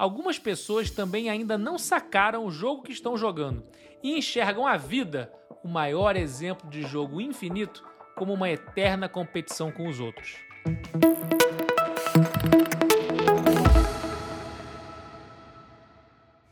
[0.00, 3.62] algumas pessoas também ainda não sacaram o jogo que estão jogando
[4.02, 5.30] e enxergam a vida,
[5.62, 7.84] o maior exemplo de jogo infinito,
[8.16, 10.36] como uma eterna competição com os outros.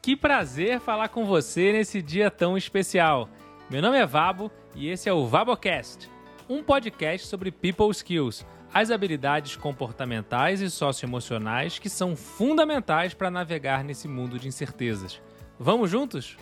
[0.02, 3.30] Que prazer falar com você nesse dia tão especial.
[3.70, 6.10] Meu nome é Vabo e esse é o VaboCast,
[6.50, 13.82] um podcast sobre people skills, as habilidades comportamentais e socioemocionais que são fundamentais para navegar
[13.82, 15.20] nesse mundo de incertezas.
[15.58, 16.36] Vamos juntos?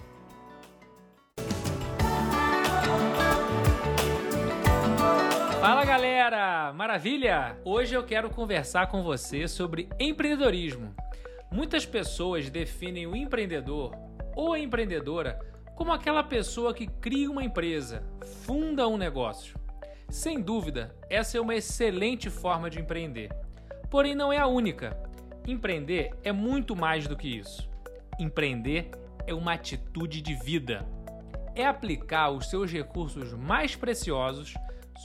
[5.61, 7.59] Fala galera, maravilha!
[7.65, 10.95] Hoje eu quero conversar com você sobre empreendedorismo.
[11.51, 13.93] Muitas pessoas definem o empreendedor
[14.35, 15.39] ou a empreendedora
[15.75, 18.03] como aquela pessoa que cria uma empresa,
[18.45, 19.66] funda um negócio.
[20.09, 23.31] Sem dúvida, essa é uma excelente forma de empreender.
[23.91, 24.97] Porém, não é a única.
[25.47, 27.69] Empreender é muito mais do que isso.
[28.19, 28.91] Empreender
[29.27, 30.87] é uma atitude de vida.
[31.55, 34.55] É aplicar os seus recursos mais preciosos,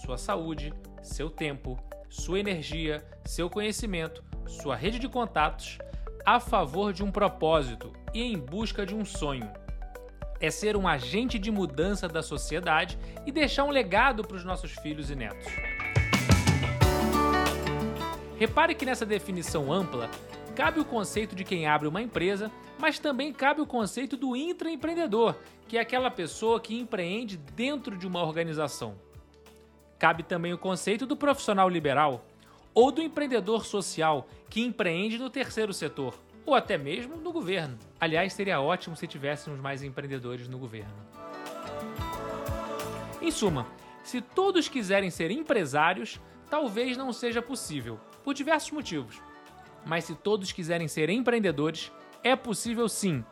[0.03, 1.79] sua saúde, seu tempo,
[2.09, 5.79] sua energia, seu conhecimento, sua rede de contatos,
[6.25, 9.49] a favor de um propósito e em busca de um sonho
[10.41, 14.71] é ser um agente de mudança da sociedade e deixar um legado para os nossos
[14.71, 15.45] filhos e netos.
[18.37, 20.09] Repare que nessa definição ampla
[20.55, 25.35] cabe o conceito de quem abre uma empresa, mas também cabe o conceito do intraempreendedor,
[25.67, 28.95] que é aquela pessoa que empreende dentro de uma organização.
[29.99, 32.25] Cabe também o conceito do profissional liberal
[32.73, 37.77] ou do empreendedor social que empreende no terceiro setor ou até mesmo no governo.
[37.99, 40.93] Aliás, seria ótimo se tivéssemos mais empreendedores no governo.
[43.21, 43.67] Em suma,
[44.03, 46.19] se todos quiserem ser empresários,
[46.49, 49.21] talvez não seja possível, por diversos motivos.
[49.85, 51.91] Mas se todos quiserem ser empreendedores,
[52.23, 53.23] é possível sim,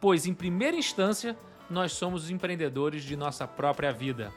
[0.00, 1.36] pois em primeira instância
[1.68, 4.32] nós somos os empreendedores de nossa própria vida.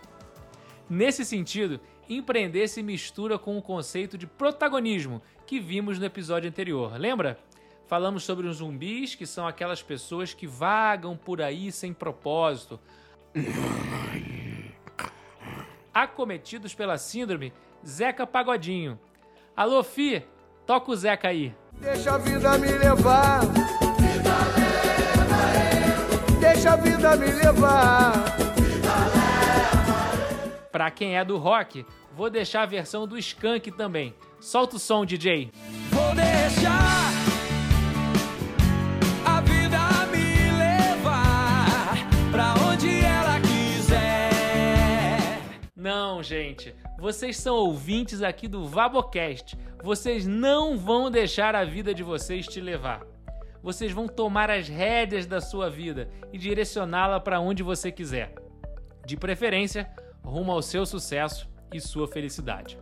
[0.90, 6.94] Nesse sentido, empreender se mistura com o conceito de protagonismo que vimos no episódio anterior,
[6.98, 7.40] lembra?
[7.92, 12.80] Falamos sobre os zumbis, que são aquelas pessoas que vagam por aí sem propósito.
[15.94, 17.52] Acometidos pela síndrome
[17.86, 18.98] Zeca Pagodinho.
[19.58, 20.26] Alô, Fi,
[20.66, 21.54] toca o Zeca aí.
[21.82, 23.42] Deixa a vida me levar.
[23.42, 28.14] Vida leva Deixa a vida me levar.
[28.56, 29.32] Vida leva
[30.72, 31.86] pra quem é do rock,
[32.16, 34.16] vou deixar a versão do Skank também.
[34.40, 35.52] Solta o som, DJ.
[35.92, 37.21] Vou deixar
[45.82, 46.76] Não, gente.
[47.00, 49.58] Vocês são ouvintes aqui do Vabocast.
[49.84, 53.02] Vocês não vão deixar a vida de vocês te levar.
[53.64, 58.36] Vocês vão tomar as rédeas da sua vida e direcioná-la para onde você quiser.
[59.08, 59.90] De preferência,
[60.24, 62.78] rumo ao seu sucesso e sua felicidade.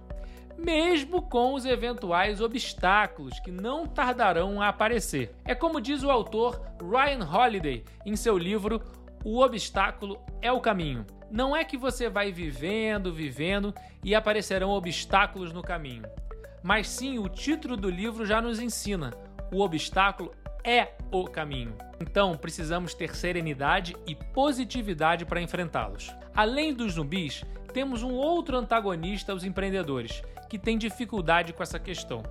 [0.57, 5.33] Mesmo com os eventuais obstáculos que não tardarão a aparecer.
[5.45, 8.81] É como diz o autor Ryan Holiday em seu livro
[9.23, 13.73] O Obstáculo é o Caminho não é que você vai vivendo, vivendo
[14.03, 16.03] e aparecerão obstáculos no caminho.
[16.63, 19.13] Mas sim, o título do livro já nos ensina:
[19.51, 21.75] o obstáculo é o caminho.
[21.99, 26.13] Então, precisamos ter serenidade e positividade para enfrentá-los.
[26.35, 32.23] Além dos zumbis, temos um outro antagonista aos empreendedores, que tem dificuldade com essa questão.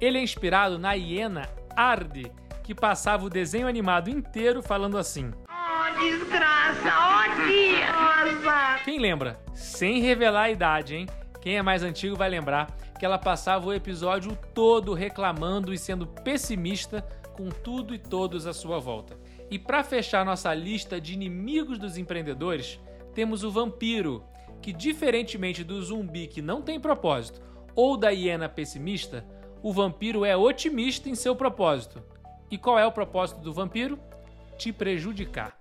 [0.00, 2.30] Ele é inspirado na hiena Arde,
[2.62, 5.32] que passava o desenho animado inteiro falando assim:
[5.98, 7.23] desgraça!
[8.84, 9.40] Quem lembra?
[9.54, 11.06] Sem revelar a idade, hein?
[11.40, 16.06] Quem é mais antigo vai lembrar que ela passava o episódio todo reclamando e sendo
[16.06, 17.02] pessimista
[17.36, 19.18] com tudo e todos à sua volta.
[19.50, 22.80] E para fechar nossa lista de inimigos dos empreendedores,
[23.14, 24.24] temos o vampiro,
[24.62, 27.42] que diferentemente do zumbi que não tem propósito
[27.74, 29.26] ou da hiena pessimista,
[29.62, 32.02] o vampiro é otimista em seu propósito.
[32.50, 33.98] E qual é o propósito do vampiro?
[34.56, 35.56] Te prejudicar.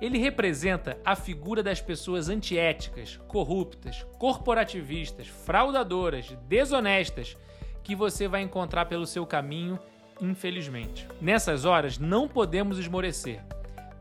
[0.00, 7.36] Ele representa a figura das pessoas antiéticas, corruptas, corporativistas, fraudadoras, desonestas
[7.82, 9.78] que você vai encontrar pelo seu caminho,
[10.20, 11.06] infelizmente.
[11.20, 13.42] Nessas horas, não podemos esmorecer.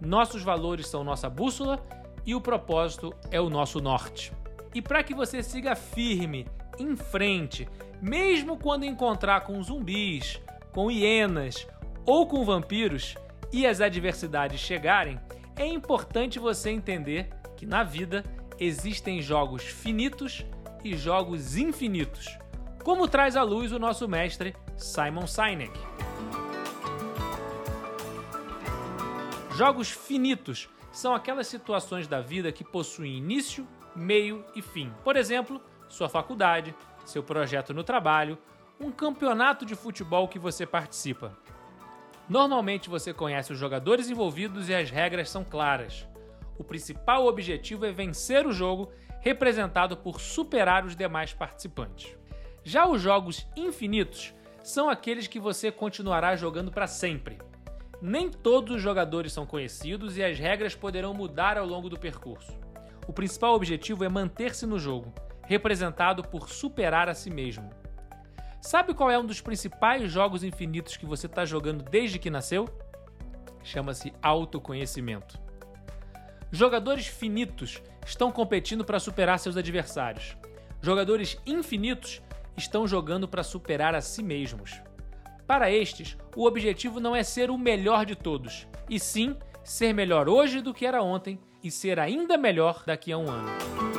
[0.01, 1.81] Nossos valores são nossa bússola
[2.25, 4.33] e o propósito é o nosso norte.
[4.73, 6.47] E para que você siga firme,
[6.79, 7.67] em frente,
[8.01, 10.41] mesmo quando encontrar com zumbis,
[10.71, 11.67] com hienas
[12.05, 13.15] ou com vampiros
[13.51, 15.19] e as adversidades chegarem,
[15.55, 18.23] é importante você entender que na vida
[18.59, 20.45] existem jogos finitos
[20.83, 22.37] e jogos infinitos.
[22.83, 25.71] como traz à luz o nosso mestre Simon Sinek.
[29.55, 34.91] Jogos finitos são aquelas situações da vida que possuem início, meio e fim.
[35.03, 35.61] Por exemplo,
[35.93, 36.73] sua faculdade,
[37.05, 38.37] seu projeto no trabalho,
[38.79, 41.37] um campeonato de futebol que você participa.
[42.27, 46.07] Normalmente você conhece os jogadores envolvidos e as regras são claras.
[46.57, 52.17] O principal objetivo é vencer o jogo, representado por superar os demais participantes.
[52.63, 57.37] Já os jogos infinitos são aqueles que você continuará jogando para sempre.
[58.01, 62.51] Nem todos os jogadores são conhecidos e as regras poderão mudar ao longo do percurso.
[63.07, 65.13] O principal objetivo é manter-se no jogo,
[65.45, 67.69] representado por superar a si mesmo.
[68.61, 72.67] Sabe qual é um dos principais jogos infinitos que você está jogando desde que nasceu?
[73.61, 75.37] Chama-se autoconhecimento.
[76.51, 80.37] Jogadores finitos estão competindo para superar seus adversários.
[80.81, 82.21] Jogadores infinitos
[82.55, 84.81] estão jogando para superar a si mesmos.
[85.47, 90.29] Para estes, o objetivo não é ser o melhor de todos, e sim ser melhor
[90.29, 93.92] hoje do que era ontem e ser ainda melhor daqui a um ano.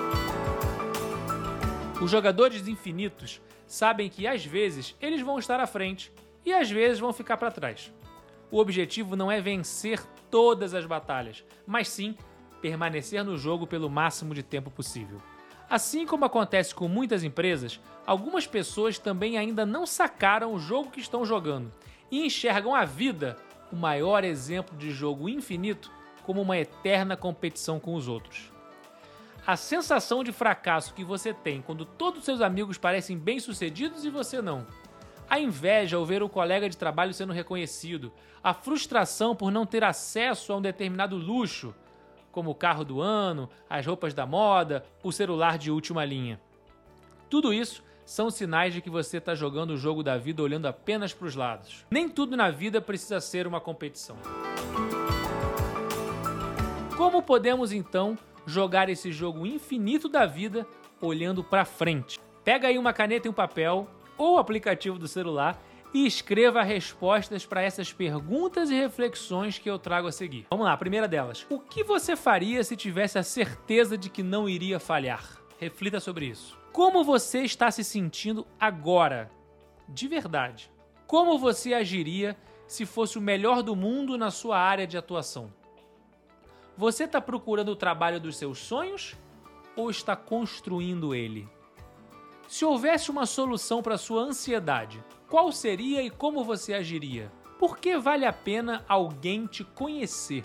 [2.04, 6.12] Os jogadores infinitos sabem que às vezes eles vão estar à frente
[6.44, 7.90] e às vezes vão ficar para trás.
[8.50, 12.14] O objetivo não é vencer todas as batalhas, mas sim
[12.60, 15.16] permanecer no jogo pelo máximo de tempo possível.
[15.70, 21.00] Assim como acontece com muitas empresas, algumas pessoas também ainda não sacaram o jogo que
[21.00, 21.72] estão jogando
[22.10, 23.38] e enxergam a vida,
[23.72, 25.90] o maior exemplo de jogo infinito,
[26.22, 28.53] como uma eterna competição com os outros.
[29.46, 34.40] A sensação de fracasso que você tem quando todos seus amigos parecem bem-sucedidos e você
[34.40, 34.66] não.
[35.28, 38.10] A inveja ao ver o colega de trabalho sendo reconhecido,
[38.42, 41.74] a frustração por não ter acesso a um determinado luxo,
[42.32, 46.40] como o carro do ano, as roupas da moda, o celular de última linha.
[47.28, 51.12] Tudo isso são sinais de que você está jogando o jogo da vida olhando apenas
[51.12, 51.84] para os lados.
[51.90, 54.16] Nem tudo na vida precisa ser uma competição.
[56.96, 60.66] Como podemos então jogar esse jogo infinito da vida
[61.00, 62.20] olhando para frente?
[62.44, 65.60] Pega aí uma caneta e um papel ou aplicativo do celular
[65.94, 70.46] e escreva respostas para essas perguntas e reflexões que eu trago a seguir.
[70.50, 71.46] Vamos lá, a primeira delas.
[71.48, 75.38] O que você faria se tivesse a certeza de que não iria falhar?
[75.58, 76.58] Reflita sobre isso.
[76.72, 79.30] Como você está se sentindo agora?
[79.88, 80.70] De verdade.
[81.06, 82.36] Como você agiria
[82.66, 85.52] se fosse o melhor do mundo na sua área de atuação?
[86.76, 89.16] Você está procurando o trabalho dos seus sonhos
[89.76, 91.48] ou está construindo ele?
[92.48, 97.30] Se houvesse uma solução para sua ansiedade, qual seria e como você agiria?
[97.60, 100.44] Por que vale a pena alguém te conhecer?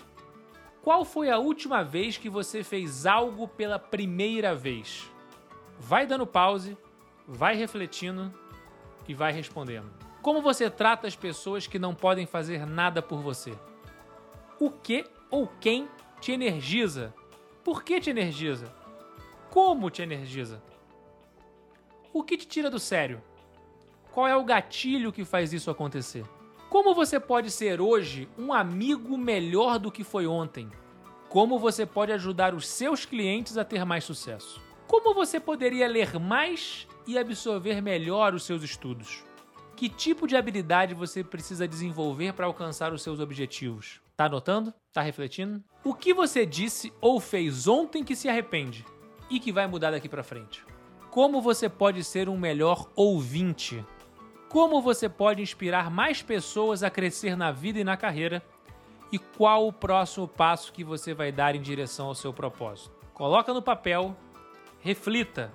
[0.83, 5.11] Qual foi a última vez que você fez algo pela primeira vez?
[5.79, 6.77] Vai dando pause,
[7.27, 8.31] vai refletindo
[9.07, 9.91] e vai respondendo.
[10.21, 13.53] Como você trata as pessoas que não podem fazer nada por você?
[14.59, 15.87] O que ou quem
[16.19, 17.13] te energiza.
[17.63, 18.73] Por que te energiza?
[19.49, 20.61] Como te energiza?
[22.13, 23.21] O que te tira do sério?
[24.11, 26.25] Qual é o gatilho que faz isso acontecer?
[26.69, 30.69] Como você pode ser hoje um amigo melhor do que foi ontem?
[31.29, 34.61] Como você pode ajudar os seus clientes a ter mais sucesso?
[34.87, 39.23] Como você poderia ler mais e absorver melhor os seus estudos?
[39.75, 44.01] Que tipo de habilidade você precisa desenvolver para alcançar os seus objetivos?
[44.19, 44.73] Tá anotando?
[44.91, 45.63] Tá refletindo?
[45.81, 48.85] O que você disse ou fez ontem que se arrepende
[49.29, 50.61] e que vai mudar daqui para frente?
[51.09, 53.81] Como você pode ser um melhor ouvinte?
[54.49, 58.43] Como você pode inspirar mais pessoas a crescer na vida e na carreira?
[59.09, 62.91] E qual o próximo passo que você vai dar em direção ao seu propósito?
[63.13, 64.17] Coloca no papel,
[64.81, 65.49] reflita.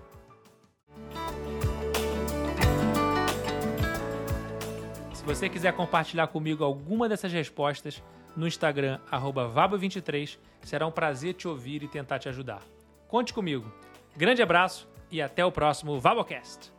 [5.25, 8.02] Se você quiser compartilhar comigo alguma dessas respostas,
[8.37, 10.38] no Instagram, vabo23.
[10.61, 12.61] Será um prazer te ouvir e tentar te ajudar.
[13.09, 13.73] Conte comigo.
[14.14, 16.71] Grande abraço e até o próximo Vabocast.